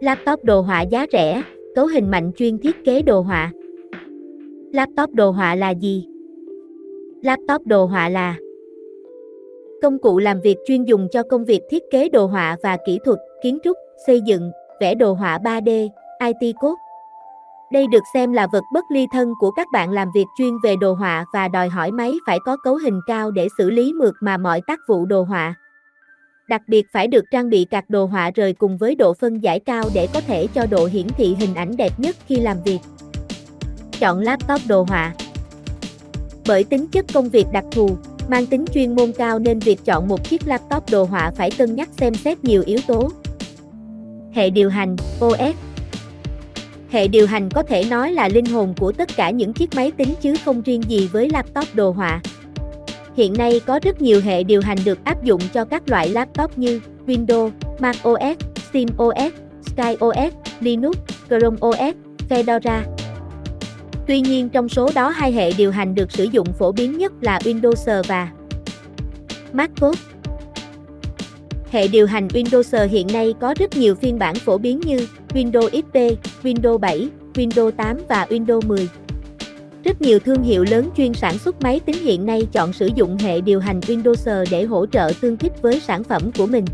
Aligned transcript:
Laptop 0.00 0.44
đồ 0.44 0.60
họa 0.60 0.82
giá 0.82 1.06
rẻ, 1.12 1.42
cấu 1.74 1.86
hình 1.86 2.10
mạnh 2.10 2.32
chuyên 2.36 2.58
thiết 2.58 2.84
kế 2.84 3.02
đồ 3.02 3.20
họa. 3.20 3.52
Laptop 4.72 5.14
đồ 5.14 5.30
họa 5.30 5.54
là 5.54 5.70
gì? 5.70 6.06
Laptop 7.22 7.66
đồ 7.66 7.86
họa 7.86 8.08
là 8.08 8.36
công 9.82 9.98
cụ 9.98 10.18
làm 10.18 10.40
việc 10.40 10.56
chuyên 10.66 10.84
dùng 10.84 11.08
cho 11.12 11.22
công 11.22 11.44
việc 11.44 11.60
thiết 11.70 11.82
kế 11.90 12.08
đồ 12.08 12.26
họa 12.26 12.56
và 12.62 12.76
kỹ 12.86 12.98
thuật, 13.04 13.18
kiến 13.42 13.58
trúc, 13.64 13.76
xây 14.06 14.20
dựng, 14.20 14.50
vẽ 14.80 14.94
đồ 14.94 15.12
họa 15.12 15.38
3D, 15.38 15.88
IT 16.20 16.54
code. 16.60 16.80
Đây 17.72 17.86
được 17.86 18.02
xem 18.14 18.32
là 18.32 18.46
vật 18.52 18.64
bất 18.72 18.84
ly 18.90 19.06
thân 19.12 19.32
của 19.40 19.50
các 19.50 19.66
bạn 19.72 19.90
làm 19.90 20.08
việc 20.14 20.26
chuyên 20.38 20.54
về 20.64 20.76
đồ 20.76 20.92
họa 20.92 21.24
và 21.34 21.48
đòi 21.48 21.68
hỏi 21.68 21.90
máy 21.90 22.12
phải 22.26 22.38
có 22.44 22.56
cấu 22.64 22.76
hình 22.76 23.00
cao 23.06 23.30
để 23.30 23.48
xử 23.58 23.70
lý 23.70 23.92
mượt 23.92 24.14
mà 24.20 24.36
mọi 24.36 24.60
tác 24.66 24.78
vụ 24.88 25.06
đồ 25.06 25.22
họa. 25.22 25.54
Đặc 26.48 26.62
biệt 26.66 26.86
phải 26.92 27.06
được 27.06 27.24
trang 27.30 27.50
bị 27.50 27.64
cạc 27.64 27.90
đồ 27.90 28.04
họa 28.04 28.30
rời 28.34 28.52
cùng 28.52 28.78
với 28.78 28.94
độ 28.94 29.14
phân 29.14 29.40
giải 29.40 29.60
cao 29.60 29.84
để 29.94 30.08
có 30.14 30.20
thể 30.20 30.46
cho 30.54 30.66
độ 30.66 30.86
hiển 30.86 31.08
thị 31.08 31.36
hình 31.38 31.54
ảnh 31.54 31.76
đẹp 31.76 32.00
nhất 32.00 32.16
khi 32.26 32.36
làm 32.36 32.62
việc. 32.62 32.78
Chọn 34.00 34.20
laptop 34.20 34.60
đồ 34.68 34.82
họa. 34.88 35.14
Bởi 36.46 36.64
tính 36.64 36.86
chất 36.86 37.04
công 37.14 37.28
việc 37.28 37.46
đặc 37.52 37.64
thù, 37.70 37.96
mang 38.28 38.46
tính 38.46 38.64
chuyên 38.74 38.94
môn 38.94 39.12
cao 39.12 39.38
nên 39.38 39.58
việc 39.58 39.84
chọn 39.84 40.08
một 40.08 40.28
chiếc 40.28 40.46
laptop 40.46 40.90
đồ 40.90 41.04
họa 41.04 41.30
phải 41.36 41.50
cân 41.50 41.74
nhắc 41.74 41.88
xem 41.96 42.14
xét 42.14 42.44
nhiều 42.44 42.62
yếu 42.66 42.78
tố. 42.86 43.10
Hệ 44.32 44.50
điều 44.50 44.70
hành 44.70 44.96
OS 45.20 45.56
Hệ 46.90 47.08
điều 47.08 47.26
hành 47.26 47.50
có 47.50 47.62
thể 47.62 47.84
nói 47.84 48.12
là 48.12 48.28
linh 48.28 48.46
hồn 48.46 48.74
của 48.78 48.92
tất 48.92 49.16
cả 49.16 49.30
những 49.30 49.52
chiếc 49.52 49.74
máy 49.74 49.90
tính 49.90 50.14
chứ 50.20 50.34
không 50.44 50.62
riêng 50.62 50.82
gì 50.88 51.08
với 51.12 51.30
laptop 51.30 51.74
đồ 51.74 51.90
họa. 51.90 52.20
Hiện 53.16 53.32
nay 53.38 53.60
có 53.66 53.80
rất 53.82 54.02
nhiều 54.02 54.20
hệ 54.20 54.42
điều 54.42 54.60
hành 54.60 54.78
được 54.84 54.98
áp 55.04 55.24
dụng 55.24 55.40
cho 55.52 55.64
các 55.64 55.88
loại 55.88 56.08
laptop 56.08 56.58
như 56.58 56.80
Windows, 57.06 57.50
Mac 57.78 57.96
OS, 58.08 58.38
Steam 58.70 58.86
OS, 59.02 59.32
Sky 59.62 59.96
OS, 60.04 60.34
Linux, 60.60 60.96
Chrome 61.28 61.56
OS, 61.66 61.94
Fedora. 62.28 62.82
Tuy 64.06 64.20
nhiên 64.20 64.48
trong 64.48 64.68
số 64.68 64.90
đó 64.94 65.08
hai 65.08 65.32
hệ 65.32 65.52
điều 65.52 65.70
hành 65.70 65.94
được 65.94 66.12
sử 66.12 66.24
dụng 66.24 66.52
phổ 66.52 66.72
biến 66.72 66.98
nhất 66.98 67.12
là 67.20 67.38
Windows 67.38 68.02
và 68.08 68.28
MacOS. 69.52 69.98
Hệ 71.70 71.88
điều 71.88 72.06
hành 72.06 72.28
Windows 72.28 72.88
hiện 72.88 73.06
nay 73.12 73.34
có 73.40 73.54
rất 73.58 73.76
nhiều 73.76 73.94
phiên 73.94 74.18
bản 74.18 74.34
phổ 74.34 74.58
biến 74.58 74.80
như 74.80 75.08
Windows 75.28 75.68
XP, 75.68 75.96
Windows 76.42 76.78
7, 76.78 77.08
Windows 77.34 77.70
8 77.70 77.96
và 78.08 78.26
Windows 78.30 78.60
10. 78.66 78.88
Rất 79.84 80.02
nhiều 80.02 80.18
thương 80.18 80.42
hiệu 80.42 80.64
lớn 80.70 80.90
chuyên 80.96 81.14
sản 81.14 81.38
xuất 81.38 81.62
máy 81.62 81.80
tính 81.80 82.04
hiện 82.04 82.26
nay 82.26 82.46
chọn 82.52 82.72
sử 82.72 82.90
dụng 82.94 83.18
hệ 83.18 83.40
điều 83.40 83.60
hành 83.60 83.80
Windows 83.80 84.44
để 84.50 84.64
hỗ 84.64 84.86
trợ 84.86 85.10
tương 85.20 85.36
thích 85.36 85.52
với 85.62 85.80
sản 85.80 86.04
phẩm 86.04 86.30
của 86.38 86.46
mình. 86.46 86.64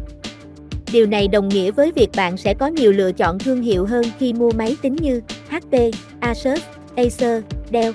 Điều 0.93 1.07
này 1.07 1.29
đồng 1.29 1.49
nghĩa 1.49 1.71
với 1.71 1.93
việc 1.93 2.11
bạn 2.17 2.37
sẽ 2.37 2.55
có 2.55 2.67
nhiều 2.67 2.93
lựa 2.93 3.13
chọn 3.13 3.39
thương 3.39 3.63
hiệu 3.63 3.87
hơn 3.87 4.05
khi 4.19 4.33
mua 4.33 4.51
máy 4.51 4.77
tính 4.83 4.97
như 4.97 5.21
HP, 5.49 5.75
Asus, 6.21 6.61
Acer, 6.97 7.43
Dell. 7.73 7.93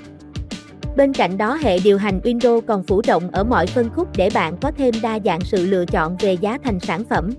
Bên 0.96 1.12
cạnh 1.12 1.38
đó 1.38 1.58
hệ 1.62 1.78
điều 1.78 1.98
hành 1.98 2.20
Windows 2.24 2.60
còn 2.60 2.82
phủ 2.82 3.02
rộng 3.06 3.30
ở 3.30 3.44
mọi 3.44 3.66
phân 3.66 3.90
khúc 3.90 4.08
để 4.16 4.30
bạn 4.34 4.56
có 4.60 4.72
thêm 4.78 4.94
đa 5.02 5.18
dạng 5.24 5.40
sự 5.40 5.66
lựa 5.66 5.84
chọn 5.84 6.16
về 6.16 6.32
giá 6.32 6.58
thành 6.64 6.80
sản 6.80 7.04
phẩm. 7.04 7.30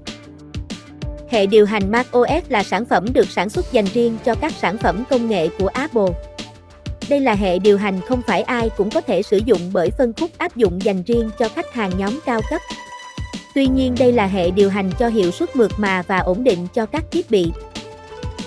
Hệ 1.29 1.45
điều 1.45 1.65
hành 1.65 1.91
macOS 1.91 2.43
là 2.49 2.63
sản 2.63 2.85
phẩm 2.85 3.13
được 3.13 3.29
sản 3.29 3.49
xuất 3.49 3.71
dành 3.71 3.85
riêng 3.93 4.17
cho 4.25 4.35
các 4.35 4.53
sản 4.53 4.77
phẩm 4.77 5.03
công 5.09 5.29
nghệ 5.29 5.47
của 5.59 5.67
Apple. 5.67 6.13
Đây 7.09 7.19
là 7.19 7.33
hệ 7.33 7.59
điều 7.59 7.77
hành 7.77 8.01
không 8.01 8.21
phải 8.27 8.41
ai 8.41 8.69
cũng 8.77 8.89
có 8.89 9.01
thể 9.01 9.21
sử 9.23 9.37
dụng 9.45 9.61
bởi 9.73 9.89
phân 9.97 10.13
khúc 10.13 10.29
áp 10.37 10.55
dụng 10.55 10.79
dành 10.83 11.03
riêng 11.03 11.29
cho 11.39 11.49
khách 11.49 11.73
hàng 11.73 11.91
nhóm 11.97 12.19
cao 12.25 12.41
cấp. 12.49 12.61
Tuy 13.55 13.67
nhiên 13.67 13.95
đây 13.99 14.11
là 14.11 14.25
hệ 14.25 14.51
điều 14.51 14.69
hành 14.69 14.91
cho 14.99 15.07
hiệu 15.07 15.31
suất 15.31 15.55
mượt 15.55 15.71
mà 15.77 16.03
và 16.07 16.19
ổn 16.19 16.43
định 16.43 16.67
cho 16.73 16.85
các 16.85 17.03
thiết 17.11 17.31
bị. 17.31 17.51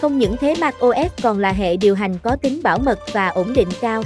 Không 0.00 0.18
những 0.18 0.36
thế 0.36 0.54
macOS 0.60 1.12
còn 1.22 1.38
là 1.38 1.52
hệ 1.52 1.76
điều 1.76 1.94
hành 1.94 2.18
có 2.22 2.36
tính 2.36 2.62
bảo 2.62 2.78
mật 2.78 2.98
và 3.12 3.28
ổn 3.28 3.52
định 3.52 3.68
cao. 3.80 4.02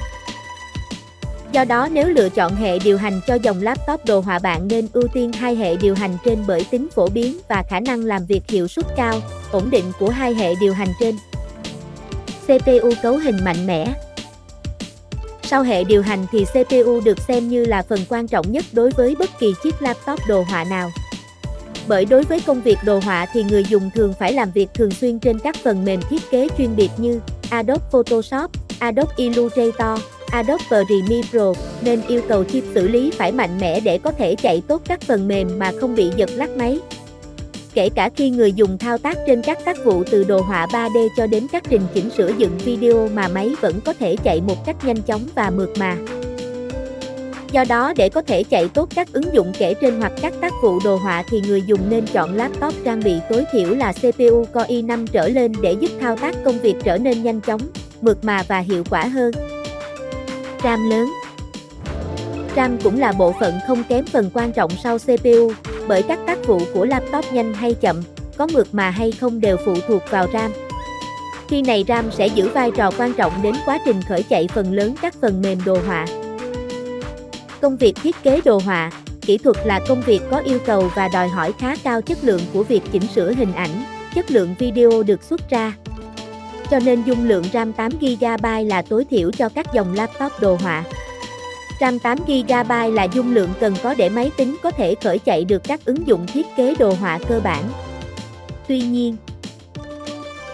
Do 1.52 1.64
đó 1.64 1.88
nếu 1.92 2.08
lựa 2.08 2.28
chọn 2.28 2.54
hệ 2.54 2.78
điều 2.78 2.98
hành 2.98 3.20
cho 3.26 3.34
dòng 3.34 3.62
laptop 3.62 4.04
đồ 4.04 4.20
họa 4.20 4.38
bạn 4.38 4.68
nên 4.68 4.88
ưu 4.92 5.08
tiên 5.12 5.32
hai 5.32 5.56
hệ 5.56 5.76
điều 5.76 5.94
hành 5.94 6.16
trên 6.24 6.38
bởi 6.46 6.66
tính 6.70 6.88
phổ 6.94 7.08
biến 7.08 7.38
và 7.48 7.62
khả 7.70 7.80
năng 7.80 8.04
làm 8.04 8.26
việc 8.26 8.42
hiệu 8.48 8.68
suất 8.68 8.86
cao, 8.96 9.20
ổn 9.52 9.70
định 9.70 9.84
của 9.98 10.08
hai 10.08 10.34
hệ 10.34 10.54
điều 10.60 10.74
hành 10.74 10.88
trên. 11.00 11.16
CPU 12.46 12.90
cấu 13.02 13.16
hình 13.16 13.44
mạnh 13.44 13.66
mẽ 13.66 13.94
sau 15.46 15.62
hệ 15.62 15.84
điều 15.84 16.02
hành 16.02 16.26
thì 16.32 16.44
CPU 16.44 17.00
được 17.04 17.20
xem 17.20 17.48
như 17.48 17.64
là 17.64 17.82
phần 17.82 18.00
quan 18.08 18.28
trọng 18.28 18.52
nhất 18.52 18.64
đối 18.72 18.90
với 18.90 19.14
bất 19.18 19.30
kỳ 19.38 19.54
chiếc 19.62 19.82
laptop 19.82 20.20
đồ 20.28 20.44
họa 20.50 20.64
nào. 20.64 20.90
Bởi 21.88 22.04
đối 22.04 22.22
với 22.22 22.40
công 22.40 22.62
việc 22.62 22.78
đồ 22.84 23.00
họa 23.04 23.26
thì 23.32 23.42
người 23.42 23.64
dùng 23.64 23.90
thường 23.94 24.14
phải 24.18 24.32
làm 24.32 24.50
việc 24.50 24.68
thường 24.74 24.90
xuyên 24.90 25.18
trên 25.18 25.38
các 25.38 25.56
phần 25.56 25.84
mềm 25.84 26.00
thiết 26.10 26.30
kế 26.30 26.48
chuyên 26.58 26.76
biệt 26.76 26.90
như 26.96 27.20
Adobe 27.50 27.84
Photoshop, 27.90 28.50
Adobe 28.78 29.12
Illustrator, 29.16 30.00
Adobe 30.30 30.64
Premiere 30.68 31.28
Pro, 31.30 31.52
nên 31.82 32.02
yêu 32.08 32.22
cầu 32.28 32.44
chip 32.44 32.64
xử 32.74 32.88
lý 32.88 33.10
phải 33.10 33.32
mạnh 33.32 33.58
mẽ 33.60 33.80
để 33.80 33.98
có 33.98 34.12
thể 34.12 34.34
chạy 34.34 34.62
tốt 34.68 34.82
các 34.84 35.00
phần 35.00 35.28
mềm 35.28 35.58
mà 35.58 35.72
không 35.80 35.94
bị 35.94 36.10
giật 36.16 36.30
lắc 36.32 36.50
máy. 36.50 36.80
Kể 37.74 37.88
cả 37.94 38.10
khi 38.16 38.30
người 38.30 38.52
dùng 38.52 38.78
thao 38.78 38.98
tác 38.98 39.18
trên 39.26 39.42
các 39.42 39.58
tác 39.64 39.84
vụ 39.84 40.04
từ 40.10 40.24
đồ 40.24 40.40
họa 40.40 40.66
3D 40.66 41.08
cho 41.16 41.26
đến 41.26 41.46
các 41.52 41.62
trình 41.68 41.82
chỉnh 41.94 42.10
sửa 42.10 42.32
dựng 42.38 42.58
video 42.58 43.08
mà 43.08 43.28
máy 43.28 43.50
vẫn 43.60 43.80
có 43.84 43.92
thể 43.92 44.16
chạy 44.16 44.40
một 44.40 44.66
cách 44.66 44.76
nhanh 44.84 45.02
chóng 45.02 45.26
và 45.34 45.50
mượt 45.50 45.70
mà. 45.78 45.96
Do 47.52 47.64
đó 47.68 47.92
để 47.96 48.08
có 48.08 48.22
thể 48.22 48.44
chạy 48.44 48.68
tốt 48.68 48.88
các 48.94 49.12
ứng 49.12 49.34
dụng 49.34 49.52
kể 49.58 49.74
trên 49.74 50.00
hoặc 50.00 50.12
các 50.22 50.34
tác 50.40 50.52
vụ 50.62 50.78
đồ 50.84 50.96
họa 50.96 51.24
thì 51.30 51.40
người 51.40 51.62
dùng 51.66 51.80
nên 51.90 52.06
chọn 52.06 52.34
laptop 52.34 52.74
trang 52.84 53.00
bị 53.04 53.14
tối 53.30 53.44
thiểu 53.52 53.74
là 53.74 53.92
CPU 53.92 54.44
Core 54.52 54.68
i5 54.68 55.06
trở 55.06 55.28
lên 55.28 55.52
để 55.62 55.72
giúp 55.72 55.90
thao 56.00 56.16
tác 56.16 56.36
công 56.44 56.58
việc 56.58 56.74
trở 56.84 56.98
nên 56.98 57.22
nhanh 57.22 57.40
chóng, 57.40 57.60
mượt 58.00 58.24
mà 58.24 58.42
và 58.48 58.58
hiệu 58.58 58.84
quả 58.90 59.04
hơn. 59.04 59.32
RAM 60.62 60.90
lớn 60.90 61.08
RAM 62.56 62.78
cũng 62.84 62.98
là 62.98 63.12
bộ 63.12 63.34
phận 63.40 63.54
không 63.66 63.84
kém 63.88 64.04
phần 64.04 64.30
quan 64.34 64.52
trọng 64.52 64.70
sau 64.82 64.98
CPU, 64.98 65.52
bởi 65.88 66.02
các 66.02 66.18
tác 66.26 66.38
vụ 66.46 66.60
của 66.74 66.84
laptop 66.84 67.24
nhanh 67.32 67.54
hay 67.54 67.74
chậm, 67.74 68.02
có 68.36 68.46
mượt 68.52 68.68
mà 68.72 68.90
hay 68.90 69.12
không 69.12 69.40
đều 69.40 69.56
phụ 69.64 69.74
thuộc 69.88 70.02
vào 70.10 70.26
RAM. 70.32 70.52
Khi 71.48 71.62
này 71.62 71.84
RAM 71.88 72.10
sẽ 72.12 72.26
giữ 72.26 72.48
vai 72.48 72.70
trò 72.70 72.90
quan 72.98 73.12
trọng 73.12 73.42
đến 73.42 73.54
quá 73.66 73.78
trình 73.84 74.02
khởi 74.08 74.22
chạy 74.22 74.48
phần 74.54 74.72
lớn 74.72 74.94
các 75.02 75.14
phần 75.20 75.42
mềm 75.42 75.58
đồ 75.64 75.78
họa. 75.86 76.06
Công 77.60 77.76
việc 77.76 77.94
thiết 78.02 78.16
kế 78.22 78.40
đồ 78.44 78.60
họa, 78.64 78.90
kỹ 79.20 79.38
thuật 79.38 79.56
là 79.64 79.80
công 79.88 80.02
việc 80.02 80.20
có 80.30 80.38
yêu 80.38 80.58
cầu 80.66 80.90
và 80.94 81.08
đòi 81.08 81.28
hỏi 81.28 81.52
khá 81.58 81.76
cao 81.84 82.02
chất 82.02 82.18
lượng 82.22 82.40
của 82.52 82.62
việc 82.62 82.82
chỉnh 82.92 83.06
sửa 83.14 83.32
hình 83.32 83.52
ảnh, 83.52 83.84
chất 84.14 84.30
lượng 84.30 84.54
video 84.58 85.02
được 85.02 85.22
xuất 85.22 85.50
ra. 85.50 85.72
Cho 86.70 86.78
nên 86.78 87.02
dung 87.02 87.28
lượng 87.28 87.44
RAM 87.52 87.72
8GB 87.76 88.68
là 88.68 88.82
tối 88.82 89.04
thiểu 89.10 89.30
cho 89.30 89.48
các 89.48 89.66
dòng 89.74 89.94
laptop 89.94 90.32
đồ 90.40 90.56
họa. 90.60 90.84
108 91.80 92.18
GB 92.26 92.94
là 92.94 93.04
dung 93.04 93.34
lượng 93.34 93.50
cần 93.60 93.74
có 93.82 93.94
để 93.94 94.08
máy 94.08 94.30
tính 94.36 94.56
có 94.62 94.70
thể 94.70 94.94
khởi 95.04 95.18
chạy 95.18 95.44
được 95.44 95.64
các 95.64 95.84
ứng 95.84 96.06
dụng 96.06 96.26
thiết 96.26 96.46
kế 96.56 96.74
đồ 96.74 96.94
họa 97.00 97.18
cơ 97.28 97.40
bản. 97.40 97.64
Tuy 98.68 98.80
nhiên, 98.80 99.16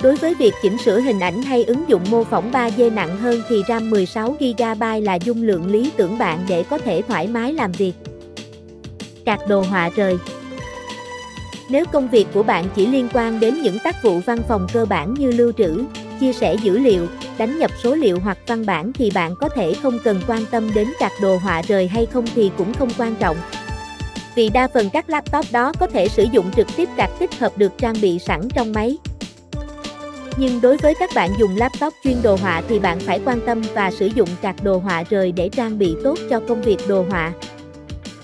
Đối 0.03 0.17
với 0.17 0.35
việc 0.35 0.55
chỉnh 0.63 0.79
sửa 0.79 1.01
hình 1.01 1.21
ảnh 1.21 1.43
hay 1.43 1.65
ứng 1.65 1.89
dụng 1.89 2.03
mô 2.11 2.25
phỏng 2.25 2.53
3D 2.53 2.95
nặng 2.95 3.17
hơn 3.17 3.43
thì 3.49 3.63
RAM 3.69 3.91
16GB 3.91 5.05
là 5.05 5.15
dung 5.15 5.43
lượng 5.43 5.73
lý 5.73 5.91
tưởng 5.97 6.19
bạn 6.19 6.45
để 6.49 6.63
có 6.63 6.79
thể 6.79 7.03
thoải 7.09 7.27
mái 7.27 7.53
làm 7.53 7.73
việc. 7.73 7.93
Cạc 9.25 9.49
đồ 9.49 9.61
họa 9.61 9.91
rời 9.97 10.19
Nếu 11.69 11.85
công 11.93 12.09
việc 12.09 12.27
của 12.35 12.43
bạn 12.43 12.65
chỉ 12.75 12.87
liên 12.87 13.09
quan 13.13 13.41
đến 13.41 13.63
những 13.63 13.79
tác 13.85 14.03
vụ 14.03 14.21
văn 14.27 14.39
phòng 14.49 14.67
cơ 14.73 14.85
bản 14.85 15.15
như 15.15 15.33
lưu 15.33 15.53
trữ, 15.53 15.85
chia 16.21 16.33
sẻ 16.33 16.55
dữ 16.55 16.79
liệu, 16.79 17.07
đánh 17.39 17.59
nhập 17.59 17.71
số 17.83 17.95
liệu 17.95 18.21
hoặc 18.21 18.39
văn 18.47 18.67
bản 18.67 18.93
thì 18.93 19.11
bạn 19.11 19.35
có 19.41 19.49
thể 19.49 19.75
không 19.83 19.99
cần 20.05 20.21
quan 20.29 20.47
tâm 20.51 20.71
đến 20.75 20.89
card 21.01 21.15
đồ 21.23 21.37
họa 21.37 21.63
rời 21.63 21.89
hay 21.89 22.07
không 22.07 22.25
thì 22.35 22.51
cũng 22.57 22.75
không 22.75 22.91
quan 22.99 23.15
trọng. 23.15 23.37
Vì 24.35 24.49
đa 24.49 24.69
phần 24.75 24.91
các 24.91 25.11
laptop 25.11 25.45
đó 25.53 25.73
có 25.81 25.87
thể 25.87 26.09
sử 26.09 26.27
dụng 26.33 26.51
trực 26.57 26.67
tiếp 26.77 26.89
card 26.97 27.13
tích 27.19 27.35
hợp 27.35 27.59
được 27.59 27.73
trang 27.79 27.95
bị 28.03 28.19
sẵn 28.19 28.49
trong 28.55 28.73
máy. 28.73 28.99
Nhưng 30.37 30.61
đối 30.61 30.77
với 30.77 30.95
các 30.99 31.11
bạn 31.15 31.31
dùng 31.39 31.57
laptop 31.57 31.95
chuyên 32.05 32.23
đồ 32.23 32.37
họa 32.37 32.63
thì 32.69 32.79
bạn 32.79 33.01
phải 33.01 33.21
quan 33.25 33.41
tâm 33.47 33.63
và 33.75 33.91
sử 33.91 34.07
dụng 34.07 34.29
card 34.43 34.63
đồ 34.63 34.79
họa 34.79 35.05
rời 35.11 35.33
để 35.33 35.49
trang 35.49 35.79
bị 35.79 35.97
tốt 36.05 36.19
cho 36.31 36.41
công 36.49 36.63
việc 36.63 36.79
đồ 36.89 37.05
họa. 37.11 37.33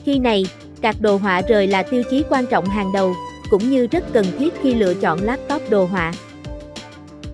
Khi 0.04 0.18
này, 0.18 0.46
card 0.82 1.00
đồ 1.00 1.16
họa 1.16 1.42
rời 1.48 1.66
là 1.66 1.82
tiêu 1.82 2.02
chí 2.10 2.22
quan 2.30 2.46
trọng 2.46 2.66
hàng 2.66 2.92
đầu, 2.92 3.14
cũng 3.50 3.70
như 3.70 3.86
rất 3.86 4.04
cần 4.12 4.26
thiết 4.38 4.54
khi 4.62 4.74
lựa 4.74 4.94
chọn 4.94 5.20
laptop 5.22 5.62
đồ 5.70 5.84
họa. 5.84 6.12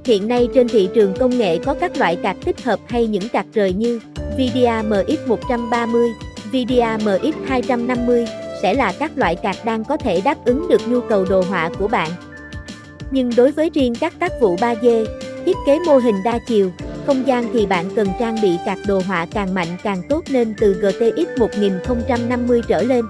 Hiện 0.05 0.29
nay 0.29 0.49
trên 0.55 0.69
thị 0.69 0.89
trường 0.95 1.15
công 1.15 1.39
nghệ 1.39 1.59
có 1.59 1.75
các 1.75 1.97
loại 1.97 2.17
card 2.17 2.41
tích 2.45 2.65
hợp 2.65 2.81
hay 2.89 3.07
những 3.07 3.29
card 3.29 3.49
rời 3.55 3.73
như 3.73 4.01
VDA 4.15 4.83
MX130, 4.83 6.13
VDA 6.53 6.97
MX250 6.97 8.27
sẽ 8.63 8.75
là 8.75 8.93
các 8.99 9.19
loại 9.19 9.37
card 9.37 9.59
đang 9.65 9.85
có 9.85 9.97
thể 9.97 10.21
đáp 10.25 10.45
ứng 10.45 10.69
được 10.69 10.89
nhu 10.89 11.01
cầu 11.01 11.25
đồ 11.25 11.43
họa 11.49 11.71
của 11.79 11.89
bạn. 11.89 12.11
Nhưng 13.11 13.31
đối 13.37 13.51
với 13.51 13.71
riêng 13.75 13.95
các 14.01 14.19
tác 14.19 14.33
vụ 14.41 14.57
3D, 14.57 15.07
thiết 15.47 15.57
kế 15.67 15.79
mô 15.87 15.99
hình 15.99 16.17
đa 16.25 16.39
chiều, 16.47 16.71
không 17.07 17.27
gian 17.27 17.49
thì 17.53 17.67
bạn 17.67 17.91
cần 17.97 18.09
trang 18.21 18.37
bị 18.43 18.57
card 18.67 18.89
đồ 18.89 19.01
họa 19.07 19.27
càng 19.33 19.55
mạnh 19.55 19.69
càng 19.83 20.03
tốt 20.09 20.25
nên 20.31 20.55
từ 20.61 20.73
GTX 20.73 21.41
1050 21.41 22.63
trở 22.69 22.83
lên. 22.83 23.05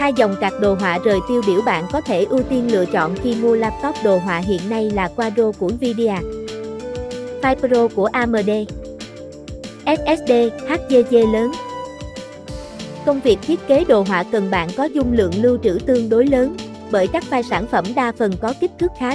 Hai 0.00 0.12
dòng 0.12 0.36
card 0.40 0.56
đồ 0.60 0.74
họa 0.74 0.98
rời 1.04 1.20
tiêu 1.28 1.42
biểu 1.46 1.62
bạn 1.62 1.84
có 1.92 2.00
thể 2.00 2.24
ưu 2.24 2.42
tiên 2.42 2.72
lựa 2.72 2.86
chọn 2.86 3.16
khi 3.22 3.34
mua 3.34 3.54
laptop 3.54 3.94
đồ 4.04 4.18
họa 4.18 4.38
hiện 4.38 4.60
nay 4.70 4.90
là 4.90 5.08
Quadro 5.08 5.52
của 5.58 5.68
Nvidia, 5.68 6.14
File 7.42 7.54
Pro 7.54 7.88
của 7.94 8.08
AMD, 8.12 8.50
SSD, 9.86 10.32
HDD 10.68 11.14
lớn. 11.32 11.52
Công 13.06 13.20
việc 13.20 13.38
thiết 13.42 13.66
kế 13.68 13.84
đồ 13.84 14.02
họa 14.08 14.22
cần 14.22 14.50
bạn 14.50 14.68
có 14.76 14.84
dung 14.84 15.12
lượng 15.12 15.32
lưu 15.42 15.58
trữ 15.62 15.78
tương 15.86 16.08
đối 16.08 16.26
lớn, 16.26 16.56
bởi 16.90 17.06
các 17.06 17.24
file 17.30 17.42
sản 17.42 17.66
phẩm 17.66 17.84
đa 17.96 18.12
phần 18.18 18.32
có 18.40 18.54
kích 18.60 18.70
thước 18.78 18.90
khá 18.98 19.12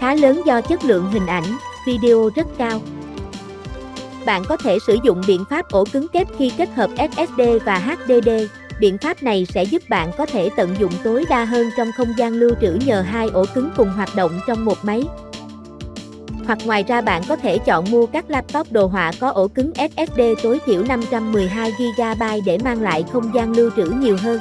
khá 0.00 0.14
lớn 0.14 0.42
do 0.46 0.60
chất 0.60 0.84
lượng 0.84 1.10
hình 1.12 1.26
ảnh, 1.26 1.44
video 1.86 2.30
rất 2.36 2.46
cao. 2.58 2.80
Bạn 4.26 4.42
có 4.48 4.56
thể 4.56 4.78
sử 4.86 4.98
dụng 5.04 5.22
biện 5.26 5.44
pháp 5.50 5.64
ổ 5.70 5.84
cứng 5.92 6.06
kép 6.08 6.28
khi 6.38 6.52
kết 6.56 6.68
hợp 6.74 6.90
SSD 6.96 7.40
và 7.64 7.78
HDD. 7.78 8.28
Biện 8.80 8.98
pháp 8.98 9.22
này 9.22 9.46
sẽ 9.54 9.64
giúp 9.64 9.82
bạn 9.88 10.10
có 10.18 10.26
thể 10.26 10.50
tận 10.56 10.76
dụng 10.78 10.92
tối 11.04 11.24
đa 11.28 11.44
hơn 11.44 11.70
trong 11.76 11.92
không 11.96 12.08
gian 12.16 12.32
lưu 12.32 12.50
trữ 12.60 12.78
nhờ 12.86 13.00
hai 13.00 13.28
ổ 13.28 13.44
cứng 13.54 13.70
cùng 13.76 13.90
hoạt 13.90 14.16
động 14.16 14.40
trong 14.46 14.64
một 14.64 14.84
máy. 14.84 15.02
Hoặc 16.46 16.58
ngoài 16.64 16.84
ra 16.88 17.00
bạn 17.00 17.22
có 17.28 17.36
thể 17.36 17.58
chọn 17.58 17.90
mua 17.90 18.06
các 18.06 18.30
laptop 18.30 18.72
đồ 18.72 18.86
họa 18.86 19.12
có 19.20 19.30
ổ 19.30 19.48
cứng 19.48 19.72
SSD 19.74 20.20
tối 20.42 20.60
thiểu 20.66 20.84
512GB 20.84 22.40
để 22.46 22.58
mang 22.64 22.82
lại 22.82 23.04
không 23.12 23.34
gian 23.34 23.52
lưu 23.52 23.70
trữ 23.76 23.84
nhiều 23.84 24.16
hơn. 24.22 24.40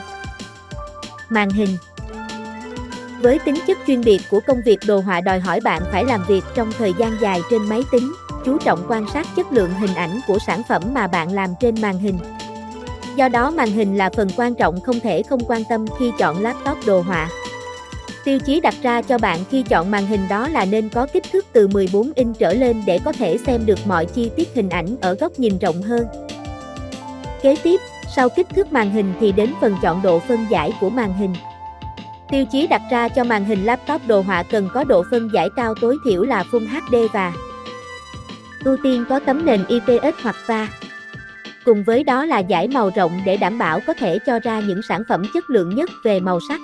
Màn 1.29 1.49
hình 1.49 1.77
với 3.21 3.39
tính 3.39 3.55
chất 3.67 3.77
chuyên 3.87 4.01
biệt 4.01 4.21
của 4.29 4.39
công 4.47 4.57
việc 4.65 4.79
đồ 4.87 4.99
họa 4.99 5.21
đòi 5.21 5.39
hỏi 5.39 5.59
bạn 5.59 5.81
phải 5.91 6.05
làm 6.05 6.25
việc 6.27 6.43
trong 6.55 6.71
thời 6.77 6.93
gian 6.99 7.17
dài 7.21 7.41
trên 7.51 7.69
máy 7.69 7.83
tính, 7.91 8.13
chú 8.45 8.57
trọng 8.57 8.85
quan 8.87 9.05
sát 9.13 9.27
chất 9.35 9.51
lượng 9.51 9.73
hình 9.73 9.95
ảnh 9.95 10.19
của 10.27 10.39
sản 10.47 10.61
phẩm 10.69 10.81
mà 10.93 11.07
bạn 11.07 11.31
làm 11.31 11.49
trên 11.59 11.81
màn 11.81 11.97
hình. 11.99 12.19
Do 13.15 13.27
đó 13.27 13.51
màn 13.51 13.71
hình 13.71 13.97
là 13.97 14.09
phần 14.15 14.27
quan 14.37 14.55
trọng 14.55 14.81
không 14.81 14.99
thể 14.99 15.23
không 15.23 15.39
quan 15.47 15.63
tâm 15.69 15.85
khi 15.99 16.11
chọn 16.19 16.41
laptop 16.41 16.77
đồ 16.85 17.01
họa. 17.01 17.29
Tiêu 18.23 18.39
chí 18.39 18.59
đặt 18.59 18.75
ra 18.81 19.01
cho 19.01 19.17
bạn 19.17 19.39
khi 19.51 19.63
chọn 19.63 19.91
màn 19.91 20.07
hình 20.07 20.27
đó 20.29 20.47
là 20.47 20.65
nên 20.65 20.89
có 20.89 21.07
kích 21.13 21.23
thước 21.31 21.45
từ 21.53 21.67
14 21.67 22.11
inch 22.15 22.39
trở 22.39 22.53
lên 22.53 22.83
để 22.85 22.99
có 23.05 23.11
thể 23.11 23.37
xem 23.37 23.65
được 23.65 23.79
mọi 23.87 24.05
chi 24.05 24.29
tiết 24.35 24.49
hình 24.53 24.69
ảnh 24.69 24.95
ở 25.01 25.13
góc 25.13 25.39
nhìn 25.39 25.57
rộng 25.59 25.81
hơn. 25.81 26.07
Kế 27.41 27.55
tiếp, 27.63 27.79
sau 28.15 28.29
kích 28.29 28.47
thước 28.55 28.73
màn 28.73 28.91
hình 28.91 29.13
thì 29.19 29.31
đến 29.31 29.53
phần 29.61 29.75
chọn 29.81 30.01
độ 30.01 30.19
phân 30.19 30.45
giải 30.49 30.73
của 30.81 30.89
màn 30.89 31.13
hình. 31.13 31.33
Tiêu 32.31 32.45
chí 32.51 32.67
đặt 32.67 32.81
ra 32.91 33.07
cho 33.07 33.23
màn 33.23 33.45
hình 33.45 33.65
laptop 33.65 34.01
đồ 34.07 34.21
họa 34.21 34.43
cần 34.43 34.69
có 34.73 34.83
độ 34.83 35.03
phân 35.11 35.29
giải 35.33 35.49
cao 35.55 35.73
tối 35.81 35.97
thiểu 36.05 36.23
là 36.23 36.43
Full 36.51 36.67
HD 36.67 36.95
và 37.13 37.33
ưu 38.65 38.77
tiên 38.83 39.05
có 39.09 39.19
tấm 39.19 39.45
nền 39.45 39.65
IPS 39.67 40.21
hoặc 40.23 40.35
VA. 40.47 40.67
Cùng 41.69 41.83
với 41.83 42.03
đó 42.03 42.25
là 42.25 42.39
giải 42.39 42.67
màu 42.67 42.91
rộng 42.95 43.11
để 43.25 43.37
đảm 43.37 43.57
bảo 43.57 43.79
có 43.87 43.93
thể 43.93 44.19
cho 44.25 44.39
ra 44.39 44.59
những 44.59 44.81
sản 44.89 45.01
phẩm 45.09 45.23
chất 45.33 45.49
lượng 45.49 45.75
nhất 45.75 45.89
về 46.03 46.19
màu 46.19 46.39
sắc. 46.49 46.61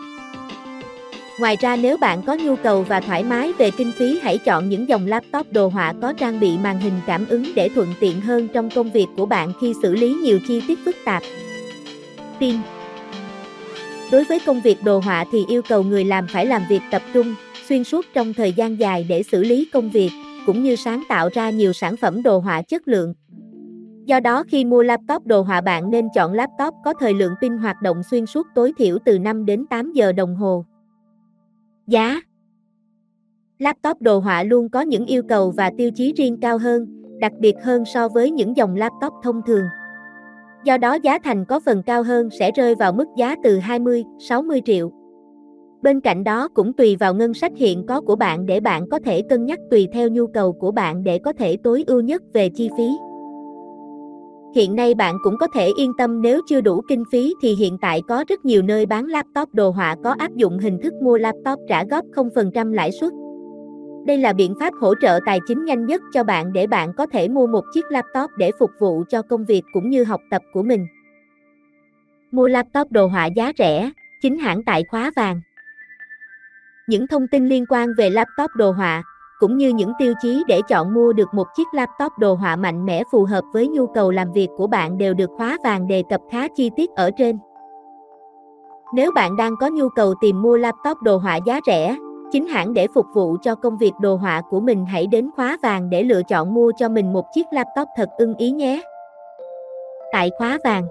Ngoài 1.39 1.57
ra 1.61 1.75
nếu 1.75 1.97
bạn 1.97 2.21
có 2.21 2.33
nhu 2.35 2.55
cầu 2.55 2.83
và 2.83 2.99
thoải 2.99 3.23
mái 3.23 3.53
về 3.53 3.71
kinh 3.71 3.91
phí 3.91 4.19
hãy 4.23 4.37
chọn 4.37 4.69
những 4.69 4.89
dòng 4.89 5.07
laptop 5.07 5.51
đồ 5.51 5.67
họa 5.67 5.93
có 6.01 6.13
trang 6.13 6.39
bị 6.39 6.57
màn 6.57 6.79
hình 6.79 6.93
cảm 7.07 7.25
ứng 7.29 7.55
để 7.55 7.69
thuận 7.69 7.93
tiện 7.99 8.21
hơn 8.21 8.47
trong 8.47 8.69
công 8.69 8.91
việc 8.91 9.07
của 9.17 9.25
bạn 9.25 9.53
khi 9.61 9.73
xử 9.81 9.95
lý 9.95 10.13
nhiều 10.13 10.39
chi 10.47 10.61
tiết 10.67 10.79
phức 10.85 10.95
tạp. 11.05 11.23
Tin 12.39 12.55
Đối 14.11 14.23
với 14.23 14.39
công 14.45 14.61
việc 14.61 14.83
đồ 14.83 14.99
họa 14.99 15.25
thì 15.31 15.45
yêu 15.47 15.61
cầu 15.61 15.83
người 15.83 16.05
làm 16.05 16.27
phải 16.27 16.45
làm 16.45 16.61
việc 16.69 16.81
tập 16.91 17.01
trung, 17.13 17.35
xuyên 17.69 17.83
suốt 17.83 18.05
trong 18.13 18.33
thời 18.33 18.53
gian 18.53 18.79
dài 18.79 19.05
để 19.09 19.23
xử 19.23 19.43
lý 19.43 19.69
công 19.73 19.89
việc, 19.89 20.11
cũng 20.45 20.63
như 20.63 20.75
sáng 20.75 21.03
tạo 21.09 21.29
ra 21.33 21.49
nhiều 21.49 21.73
sản 21.73 21.97
phẩm 21.97 22.23
đồ 22.23 22.39
họa 22.39 22.61
chất 22.61 22.87
lượng. 22.87 23.13
Do 24.05 24.19
đó 24.19 24.43
khi 24.47 24.65
mua 24.65 24.83
laptop 24.83 25.25
đồ 25.25 25.41
họa 25.41 25.61
bạn 25.61 25.89
nên 25.89 26.07
chọn 26.15 26.33
laptop 26.33 26.73
có 26.85 26.93
thời 26.99 27.13
lượng 27.13 27.33
pin 27.41 27.57
hoạt 27.57 27.81
động 27.81 28.03
xuyên 28.03 28.25
suốt 28.25 28.47
tối 28.55 28.71
thiểu 28.77 28.97
từ 29.05 29.19
5 29.19 29.45
đến 29.45 29.65
8 29.69 29.93
giờ 29.93 30.11
đồng 30.11 30.35
hồ. 30.35 30.65
Giá 31.87 32.21
Laptop 33.59 34.01
đồ 34.01 34.19
họa 34.19 34.43
luôn 34.43 34.69
có 34.69 34.81
những 34.81 35.05
yêu 35.05 35.23
cầu 35.29 35.51
và 35.51 35.71
tiêu 35.77 35.91
chí 35.95 36.13
riêng 36.17 36.37
cao 36.41 36.57
hơn, 36.57 36.87
đặc 37.19 37.31
biệt 37.39 37.55
hơn 37.63 37.85
so 37.85 38.07
với 38.07 38.31
những 38.31 38.57
dòng 38.57 38.75
laptop 38.75 39.13
thông 39.23 39.41
thường. 39.47 39.65
Do 40.63 40.77
đó 40.77 40.93
giá 40.93 41.19
thành 41.19 41.45
có 41.45 41.59
phần 41.59 41.83
cao 41.83 42.03
hơn 42.03 42.29
sẽ 42.39 42.51
rơi 42.51 42.75
vào 42.75 42.93
mức 42.93 43.07
giá 43.17 43.35
từ 43.43 43.57
20, 43.57 44.03
60 44.19 44.61
triệu. 44.65 44.91
Bên 45.81 46.01
cạnh 46.01 46.23
đó 46.23 46.47
cũng 46.47 46.73
tùy 46.73 46.95
vào 46.95 47.13
ngân 47.15 47.33
sách 47.33 47.51
hiện 47.55 47.85
có 47.85 48.01
của 48.01 48.15
bạn 48.15 48.45
để 48.45 48.59
bạn 48.59 48.89
có 48.89 48.99
thể 48.99 49.21
cân 49.21 49.45
nhắc 49.45 49.59
tùy 49.71 49.87
theo 49.91 50.09
nhu 50.09 50.27
cầu 50.27 50.53
của 50.53 50.71
bạn 50.71 51.03
để 51.03 51.19
có 51.19 51.33
thể 51.33 51.57
tối 51.63 51.83
ưu 51.87 52.01
nhất 52.01 52.21
về 52.33 52.49
chi 52.49 52.69
phí. 52.77 52.89
Hiện 54.55 54.75
nay 54.75 54.95
bạn 54.95 55.17
cũng 55.23 55.37
có 55.37 55.47
thể 55.47 55.71
yên 55.77 55.93
tâm 55.97 56.21
nếu 56.21 56.41
chưa 56.47 56.61
đủ 56.61 56.81
kinh 56.87 57.03
phí 57.11 57.33
thì 57.41 57.55
hiện 57.55 57.77
tại 57.77 58.01
có 58.07 58.23
rất 58.27 58.45
nhiều 58.45 58.61
nơi 58.61 58.85
bán 58.85 59.05
laptop 59.05 59.53
đồ 59.53 59.69
họa 59.69 59.95
có 60.03 60.15
áp 60.19 60.35
dụng 60.35 60.59
hình 60.59 60.79
thức 60.83 60.93
mua 60.93 61.17
laptop 61.17 61.59
trả 61.69 61.83
góp 61.83 62.05
0% 62.05 62.73
lãi 62.73 62.91
suất. 62.91 63.13
Đây 64.07 64.17
là 64.17 64.33
biện 64.33 64.53
pháp 64.59 64.73
hỗ 64.73 64.93
trợ 65.01 65.19
tài 65.25 65.39
chính 65.47 65.65
nhanh 65.65 65.85
nhất 65.85 66.01
cho 66.13 66.23
bạn 66.23 66.53
để 66.53 66.67
bạn 66.67 66.93
có 66.97 67.05
thể 67.05 67.27
mua 67.27 67.47
một 67.47 67.63
chiếc 67.73 67.85
laptop 67.89 68.29
để 68.37 68.51
phục 68.59 68.71
vụ 68.79 69.03
cho 69.09 69.21
công 69.21 69.45
việc 69.45 69.61
cũng 69.73 69.89
như 69.89 70.03
học 70.03 70.21
tập 70.31 70.41
của 70.53 70.63
mình. 70.63 70.87
Mua 72.31 72.47
laptop 72.47 72.91
đồ 72.91 73.07
họa 73.07 73.25
giá 73.25 73.51
rẻ, 73.57 73.91
chính 74.21 74.37
hãng 74.37 74.63
tại 74.65 74.83
khóa 74.83 75.11
vàng. 75.15 75.41
Những 76.87 77.07
thông 77.07 77.27
tin 77.27 77.49
liên 77.49 77.65
quan 77.69 77.93
về 77.97 78.09
laptop 78.09 78.51
đồ 78.55 78.71
họa, 78.71 79.03
cũng 79.39 79.57
như 79.57 79.69
những 79.69 79.91
tiêu 79.99 80.13
chí 80.21 80.43
để 80.47 80.61
chọn 80.61 80.93
mua 80.93 81.13
được 81.13 81.33
một 81.33 81.47
chiếc 81.55 81.67
laptop 81.73 82.11
đồ 82.17 82.33
họa 82.33 82.55
mạnh 82.55 82.85
mẽ 82.85 83.03
phù 83.11 83.23
hợp 83.23 83.43
với 83.53 83.67
nhu 83.67 83.87
cầu 83.87 84.11
làm 84.11 84.31
việc 84.31 84.49
của 84.57 84.67
bạn 84.67 84.97
đều 84.97 85.13
được 85.13 85.29
khóa 85.37 85.57
vàng 85.63 85.87
đề 85.87 86.03
cập 86.09 86.21
khá 86.31 86.47
chi 86.47 86.69
tiết 86.75 86.89
ở 86.95 87.11
trên. 87.11 87.37
Nếu 88.93 89.11
bạn 89.11 89.35
đang 89.35 89.55
có 89.57 89.69
nhu 89.69 89.89
cầu 89.89 90.13
tìm 90.21 90.41
mua 90.41 90.57
laptop 90.57 91.01
đồ 91.01 91.17
họa 91.17 91.39
giá 91.45 91.59
rẻ, 91.67 91.97
chính 92.31 92.47
hãng 92.47 92.73
để 92.73 92.87
phục 92.95 93.05
vụ 93.13 93.37
cho 93.41 93.55
công 93.55 93.77
việc 93.77 93.93
đồ 94.01 94.15
họa 94.15 94.41
của 94.49 94.59
mình 94.59 94.85
hãy 94.85 95.07
đến 95.07 95.29
khóa 95.35 95.57
vàng 95.63 95.89
để 95.89 96.03
lựa 96.03 96.23
chọn 96.23 96.53
mua 96.53 96.71
cho 96.77 96.89
mình 96.89 97.13
một 97.13 97.25
chiếc 97.33 97.45
laptop 97.51 97.87
thật 97.97 98.09
ưng 98.17 98.35
ý 98.35 98.51
nhé. 98.51 98.81
Tại 100.11 100.31
khóa 100.37 100.57
vàng 100.63 100.87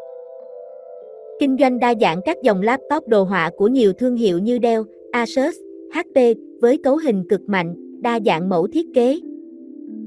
Kinh 1.41 1.57
doanh 1.61 1.79
đa 1.79 1.95
dạng 2.01 2.21
các 2.25 2.43
dòng 2.43 2.63
laptop 2.63 3.09
đồ 3.09 3.23
họa 3.23 3.51
của 3.57 3.67
nhiều 3.67 3.93
thương 3.93 4.17
hiệu 4.17 4.39
như 4.39 4.59
Dell, 4.63 4.83
Asus, 5.13 5.55
HP 5.95 6.21
với 6.63 6.79
cấu 6.85 6.97
hình 6.97 7.25
cực 7.29 7.41
mạnh, 7.47 7.75
đa 8.05 8.19
dạng 8.27 8.49
mẫu 8.49 8.67
thiết 8.73 8.87
kế. 8.95 9.21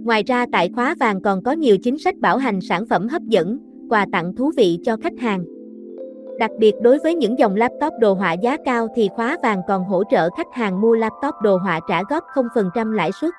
Ngoài 0.03 0.23
ra 0.27 0.45
tại 0.51 0.69
khóa 0.75 0.95
vàng 0.99 1.21
còn 1.21 1.43
có 1.43 1.51
nhiều 1.51 1.77
chính 1.77 1.97
sách 1.97 2.17
bảo 2.17 2.37
hành 2.37 2.61
sản 2.61 2.85
phẩm 2.85 3.07
hấp 3.07 3.21
dẫn, 3.21 3.59
quà 3.89 4.05
tặng 4.11 4.35
thú 4.35 4.51
vị 4.57 4.79
cho 4.83 4.97
khách 5.03 5.19
hàng. 5.19 5.45
Đặc 6.39 6.51
biệt 6.59 6.75
đối 6.81 6.97
với 7.03 7.15
những 7.15 7.39
dòng 7.39 7.55
laptop 7.55 7.93
đồ 7.99 8.13
họa 8.13 8.33
giá 8.33 8.57
cao 8.65 8.87
thì 8.95 9.09
khóa 9.15 9.37
vàng 9.43 9.61
còn 9.67 9.83
hỗ 9.83 10.03
trợ 10.11 10.29
khách 10.37 10.53
hàng 10.53 10.81
mua 10.81 10.93
laptop 10.93 11.35
đồ 11.43 11.57
họa 11.57 11.79
trả 11.89 12.03
góp 12.09 12.23
0% 12.33 12.91
lãi 12.91 13.11
suất. 13.21 13.33